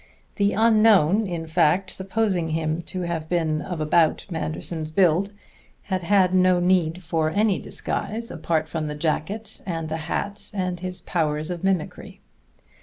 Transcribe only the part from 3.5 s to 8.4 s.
of about Manderson's build, had had no need for any disguise,